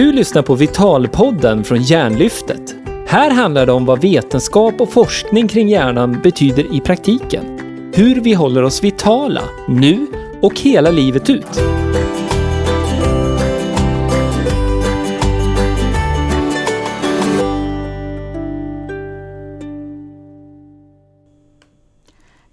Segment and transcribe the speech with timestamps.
[0.00, 2.74] Du lyssnar på Vitalpodden från Hjärnlyftet.
[3.06, 7.58] Här handlar det om vad vetenskap och forskning kring hjärnan betyder i praktiken.
[7.94, 10.06] Hur vi håller oss vitala, nu
[10.42, 11.60] och hela livet ut.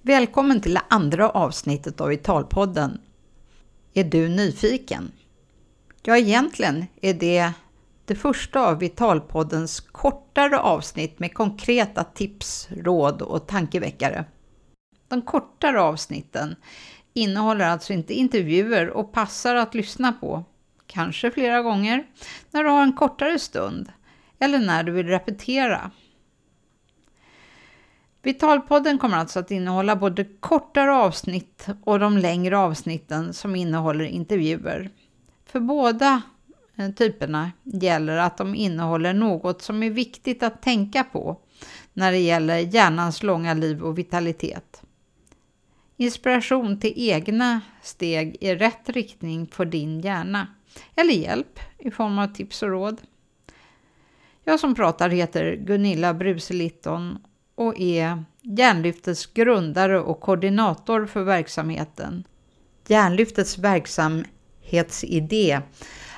[0.01, 3.01] Välkommen till det andra avsnittet av Vitalpodden.
[3.93, 5.11] Är du nyfiken?
[6.09, 7.53] Ja, egentligen är det
[8.05, 14.25] det första av Vitalpoddens kortare avsnitt med konkreta tips, råd och tankeväckare.
[15.07, 16.55] De kortare avsnitten
[17.13, 20.43] innehåller alltså inte intervjuer och passar att lyssna på,
[20.85, 22.07] kanske flera gånger,
[22.51, 23.91] när du har en kortare stund
[24.39, 25.91] eller när du vill repetera.
[28.21, 34.91] Vitalpodden kommer alltså att innehålla både kortare avsnitt och de längre avsnitten som innehåller intervjuer.
[35.47, 36.21] För båda
[36.75, 41.39] eh, typerna gäller att de innehåller något som är viktigt att tänka på
[41.93, 44.81] när det gäller hjärnans långa liv och vitalitet.
[45.97, 50.47] Inspiration till egna steg i rätt riktning för din hjärna
[50.95, 53.01] eller hjälp i form av tips och råd.
[54.43, 57.17] Jag som pratar heter Gunilla Bruse Litton
[57.55, 62.23] och är Hjärnlyftets grundare och koordinator för verksamheten.
[62.87, 63.57] Hjärnlyftets
[64.67, 65.61] helhetsidé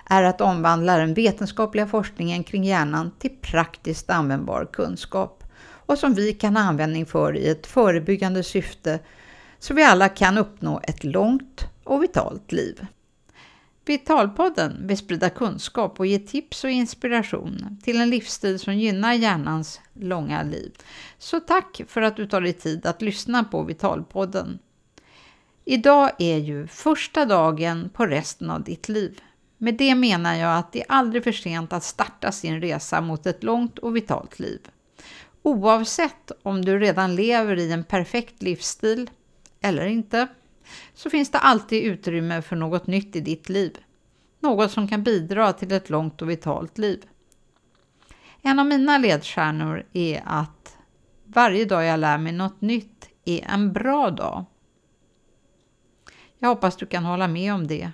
[0.06, 6.34] är att omvandla den vetenskapliga forskningen kring hjärnan till praktiskt användbar kunskap och som vi
[6.34, 9.00] kan ha användning för i ett förebyggande syfte
[9.60, 12.86] så vi alla kan uppnå ett långt och vitalt liv.
[13.86, 19.82] Vitalpodden vill sprida kunskap och ge tips och inspiration till en livsstil som gynnar hjärnans
[19.94, 20.72] långa liv.
[21.18, 24.60] Så tack för att du tar dig tid att lyssna på Vitalpodden.
[25.72, 29.22] Idag är ju första dagen på resten av ditt liv.
[29.58, 33.26] Med det menar jag att det är aldrig för sent att starta sin resa mot
[33.26, 34.60] ett långt och vitalt liv.
[35.42, 39.10] Oavsett om du redan lever i en perfekt livsstil
[39.62, 40.28] eller inte
[40.94, 43.78] så finns det alltid utrymme för något nytt i ditt liv.
[44.40, 47.06] Något som kan bidra till ett långt och vitalt liv.
[48.42, 50.78] En av mina ledstjärnor är att
[51.26, 54.46] varje dag jag lär mig något nytt är en bra dag.
[56.40, 57.92] Jag hoppas du kan hålla med om det.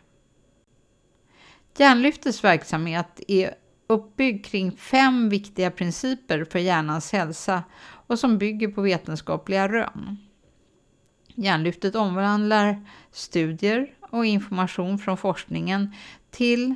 [1.78, 3.56] Hjärnlyftets verksamhet är
[3.88, 7.64] uppbyggd kring fem viktiga principer för hjärnans hälsa
[8.08, 10.18] och som bygger på vetenskapliga rön.
[11.28, 15.92] Hjärnlyftet omvandlar studier och information från forskningen
[16.32, 16.76] till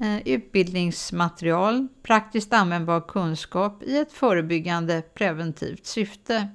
[0.00, 6.48] eh, utbildningsmaterial, praktiskt användbar kunskap i ett förebyggande preventivt syfte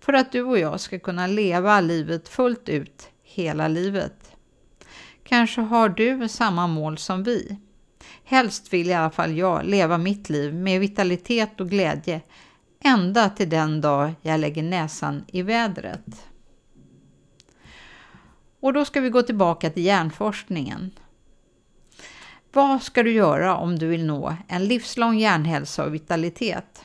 [0.00, 3.10] för att du och jag ska kunna leva livet fullt ut
[3.42, 4.32] hela livet.
[5.24, 7.58] Kanske har du samma mål som vi.
[8.24, 12.20] Helst vill i alla fall jag leva mitt liv med vitalitet och glädje
[12.84, 16.26] ända till den dag jag lägger näsan i vädret.
[18.60, 20.90] Och då ska vi gå tillbaka till hjärnforskningen.
[22.52, 26.84] Vad ska du göra om du vill nå en livslång hjärnhälsa och vitalitet?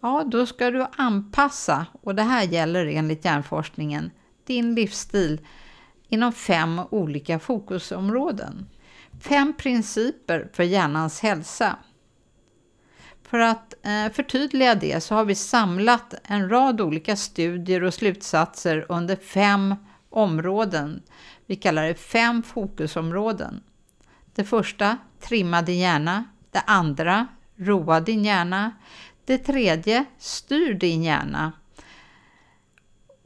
[0.00, 4.10] Ja, då ska du anpassa, och det här gäller enligt hjärnforskningen,
[4.48, 5.40] din livsstil
[6.08, 8.66] inom fem olika fokusområden.
[9.20, 11.76] Fem principer för hjärnans hälsa.
[13.22, 18.86] För att eh, förtydliga det så har vi samlat en rad olika studier och slutsatser
[18.88, 19.74] under fem
[20.10, 21.02] områden.
[21.46, 23.60] Vi kallar det fem fokusområden.
[24.34, 26.24] Det första, trimma din hjärna.
[26.50, 27.26] Det andra,
[27.56, 28.72] roa din hjärna.
[29.24, 31.52] Det tredje, styr din hjärna.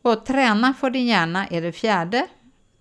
[0.02, 2.26] Och träna för din hjärna är det fjärde.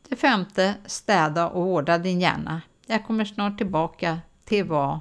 [0.09, 2.62] Det femte, städa och vårda din hjärna.
[2.86, 5.00] Jag kommer snart tillbaka till vad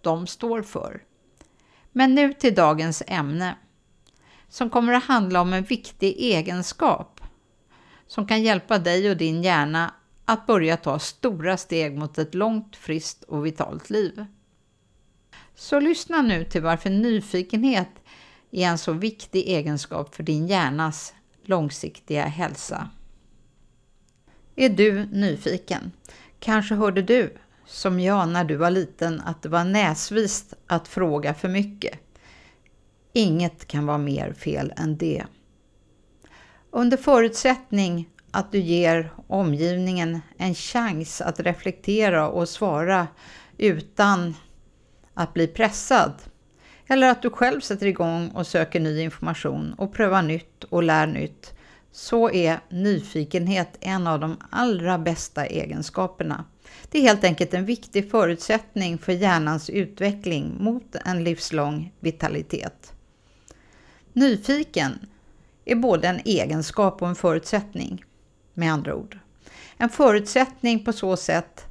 [0.00, 1.02] de står för.
[1.92, 3.56] Men nu till dagens ämne
[4.48, 7.20] som kommer att handla om en viktig egenskap
[8.06, 12.76] som kan hjälpa dig och din hjärna att börja ta stora steg mot ett långt,
[12.76, 14.26] friskt och vitalt liv.
[15.54, 17.90] Så lyssna nu till varför nyfikenhet
[18.50, 21.14] är en så viktig egenskap för din hjärnas
[21.44, 22.90] långsiktiga hälsa.
[24.56, 25.92] Är du nyfiken?
[26.38, 31.34] Kanske hörde du, som jag när du var liten, att det var näsvist att fråga
[31.34, 31.98] för mycket.
[33.12, 35.24] Inget kan vara mer fel än det.
[36.70, 43.06] Under förutsättning att du ger omgivningen en chans att reflektera och svara
[43.58, 44.34] utan
[45.14, 46.12] att bli pressad.
[46.90, 51.06] Eller att du själv sätter igång och söker ny information och prövar nytt och lär
[51.06, 51.54] nytt.
[51.92, 56.44] så är nyfikenhet en av de allra bästa egenskaperna.
[56.90, 62.92] Det är helt enkelt en viktig förutsättning för hjärnans utveckling mot en livslång vitalitet.
[64.12, 64.98] Nyfiken
[65.64, 68.04] är både en egenskap och en förutsättning,
[68.54, 69.18] med andra ord.
[69.76, 71.66] En förutsättning på så sätt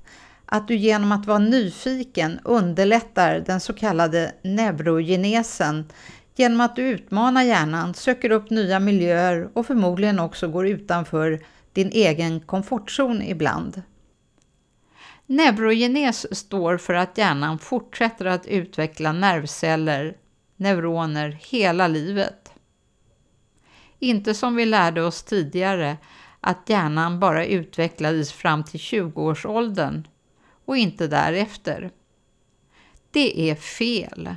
[0.51, 5.85] att du genom att vara nyfiken underlättar den så kallade neurogenesen
[6.35, 11.39] genom att du utmanar hjärnan, söker upp nya miljöer och förmodligen också går utanför
[11.73, 13.81] din egen komfortzon ibland.
[15.25, 20.17] Neurogenes står för att hjärnan fortsätter att utveckla nervceller,
[20.55, 22.51] neuroner, hela livet.
[23.99, 25.97] Inte som vi lärde oss tidigare
[26.41, 30.07] att hjärnan bara utvecklades fram till 20-årsåldern
[30.69, 31.91] och inte därefter.
[33.11, 34.35] Det är fel.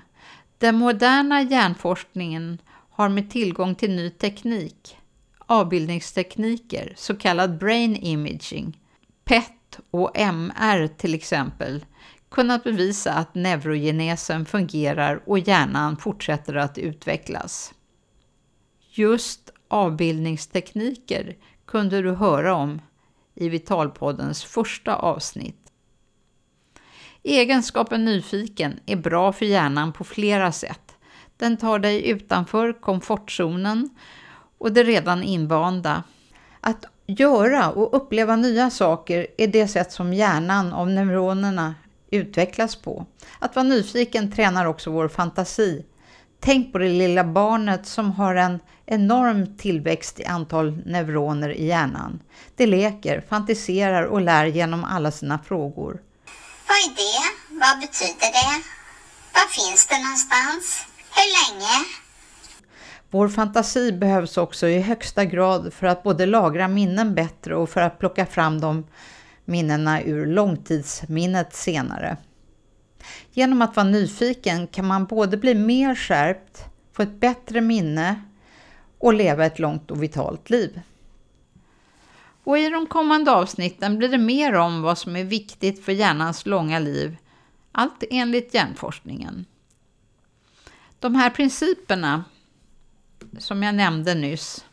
[0.58, 2.58] Den moderna hjärnforskningen
[2.90, 4.96] har med tillgång till ny teknik,
[5.38, 8.78] avbildningstekniker, så kallad brain imaging,
[9.24, 11.84] PET och MR till exempel,
[12.28, 17.74] kunnat bevisa att neurogenesen fungerar och hjärnan fortsätter att utvecklas.
[18.90, 21.36] Just avbildningstekniker
[21.66, 22.80] kunde du höra om
[23.34, 25.61] i Vitalpoddens första avsnitt.
[27.24, 30.96] Egenskapen nyfiken är bra för hjärnan på flera sätt.
[31.36, 33.90] Den tar dig utanför komfortzonen
[34.58, 36.02] och det redan invanda.
[36.60, 41.74] Att göra och uppleva nya saker är det sätt som hjärnan och neuronerna
[42.10, 43.06] utvecklas på.
[43.38, 45.84] Att vara nyfiken tränar också vår fantasi.
[46.40, 52.20] Tänk på det lilla barnet som har en enorm tillväxt i antal neuroner i hjärnan.
[52.56, 56.00] Det leker, fantiserar och lär genom alla sina frågor.
[56.72, 57.54] Vad är det?
[57.60, 58.62] Vad betyder det?
[59.34, 60.86] Var finns det någonstans?
[61.16, 61.84] Hur länge?
[63.10, 67.80] Vår fantasi behövs också i högsta grad för att både lagra minnen bättre och för
[67.80, 68.86] att plocka fram de
[69.44, 72.16] minnena ur långtidsminnet senare.
[73.32, 78.22] Genom att vara nyfiken kan man både bli mer skärpt, få ett bättre minne
[78.98, 80.80] och leva ett långt och vitalt liv.
[82.44, 86.46] Och i de kommande avsnitten blir det mer om vad som är viktigt för hjärnans
[86.46, 87.16] långa liv,
[87.72, 89.46] allt enligt hjärnforskningen.
[90.98, 92.24] De här principerna
[93.38, 94.64] som jag nämnde nyss,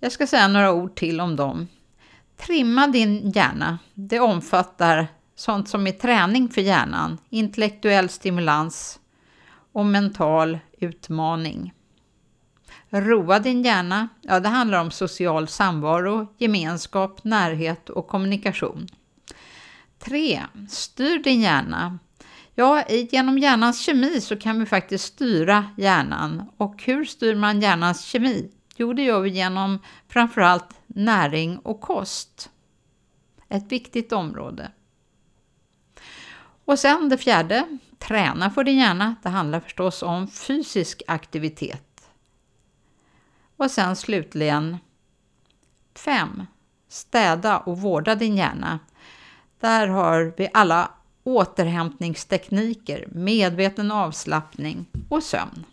[0.00, 1.68] jag ska säga några ord till om dem.
[2.36, 9.00] Trimma din hjärna, det omfattar sånt som är träning för hjärnan, intellektuell stimulans
[9.72, 11.72] och mental utmaning.
[12.90, 18.86] Roa din hjärna, ja det handlar om social samvaro, gemenskap, närhet och kommunikation.
[19.98, 20.42] 3.
[20.68, 21.98] Styr din hjärna.
[22.54, 26.42] Ja, genom hjärnans kemi så kan vi faktiskt styra hjärnan.
[26.56, 28.50] Och hur styr man hjärnans kemi?
[28.76, 29.78] Jo, det gör vi genom
[30.08, 32.50] framförallt näring och kost.
[33.48, 34.70] Ett viktigt område.
[36.64, 39.14] Och sen det fjärde, träna för din hjärna.
[39.22, 41.95] Det handlar förstås om fysisk aktivitet.
[43.56, 44.76] Och sen slutligen
[45.94, 46.46] 5.
[46.88, 48.78] Städa och vårda din hjärna.
[49.60, 50.90] Där har vi alla
[51.24, 55.64] återhämtningstekniker, medveten avslappning och sömn.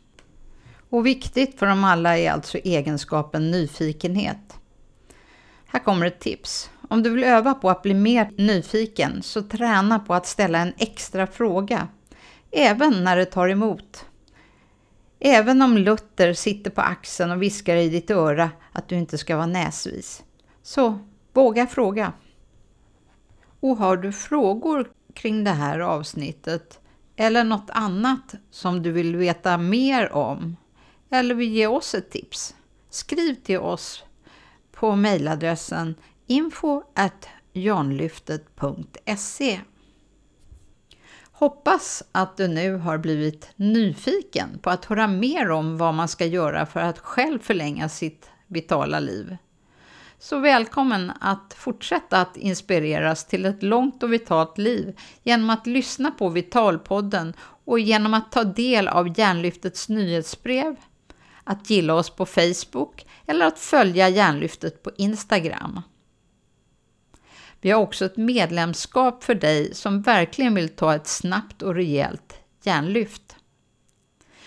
[0.89, 4.59] Och viktigt för dem alla är alltså egenskapen nyfikenhet.
[5.67, 6.69] Här kommer ett tips.
[6.89, 10.73] Om du vill öva på att bli mer nyfiken så träna på att ställa en
[10.77, 11.87] extra fråga,
[12.51, 14.05] även när det tar emot.
[15.25, 19.35] Även om Luther sitter på axeln och viskar i ditt öra att du inte ska
[19.35, 20.23] vara näsvis.
[20.63, 20.99] Så
[21.33, 22.13] våga fråga.
[23.59, 26.79] Och har du frågor kring det här avsnittet
[27.15, 30.57] eller något annat som du vill veta mer om
[31.09, 32.55] eller vill ge oss ett tips?
[32.89, 34.03] Skriv till oss
[34.71, 35.95] på mejladressen
[36.27, 36.83] info
[37.53, 39.59] janlyftet.se
[41.43, 46.25] Hoppas att du nu har blivit nyfiken på att höra mer om vad man ska
[46.25, 49.37] göra för att själv förlänga sitt vitala liv.
[50.19, 56.11] Så välkommen att fortsätta att inspireras till ett långt och vitalt liv genom att lyssna
[56.11, 57.33] på Vitalpodden
[57.65, 60.75] och genom att ta del av Hjärnlyftets nyhetsbrev,
[61.43, 65.81] att gilla oss på Facebook eller att följa Hjärnlyftet på Instagram.
[67.63, 72.39] Vi har också ett medlemskap för dig som verkligen vill ta ett snabbt och rejält
[72.63, 73.35] hjärnlyft.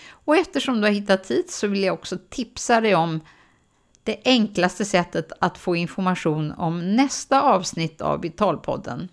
[0.09, 3.19] Och eftersom du har hittat hit så vill jag också tipsa dig om
[4.03, 9.09] det enklaste sättet att få information om nästa avsnitt av Vitalpodden.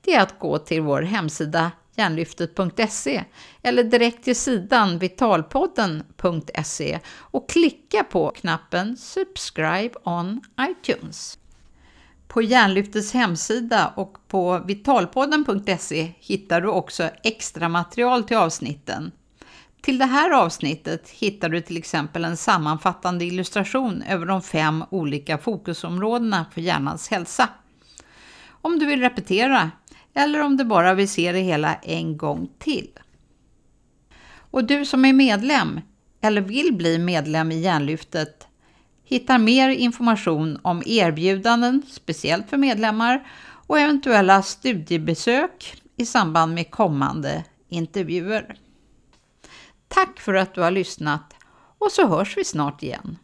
[0.00, 3.24] Det är att gå till vår hemsida hjärnlyftet.se
[3.62, 11.39] eller direkt till sidan vitalpodden.se och klicka på knappen Subscribe on iTunes.
[12.32, 19.12] På Hjärnlyftets hemsida och på vitalpodden.se hittar du också extra material till avsnitten.
[19.80, 25.38] Till det här avsnittet hittar du till exempel en sammanfattande illustration över de fem olika
[25.38, 27.48] fokusområdena för hjärnans hälsa.
[28.48, 29.70] Om du vill repetera
[30.14, 32.90] eller om du bara vill se det hela en gång till.
[34.50, 35.80] Och du som är medlem
[36.20, 38.46] eller vill bli medlem i Hjärnlyftet
[39.10, 43.26] hittar mer information om erbjudanden, speciellt för medlemmar,
[43.66, 48.56] och eventuella studiebesök i samband med kommande intervjuer.
[49.88, 51.34] Tack för att du har lyssnat
[51.78, 53.18] och så hörs vi snart igen.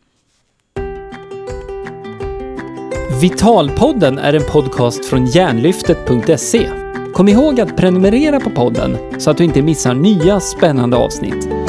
[3.21, 6.71] Vitalpodden är en podcast från hjärnlyftet.se.
[7.15, 11.66] Kom ihåg att prenumerera på podden så att du inte missar nya spännande avsnitt.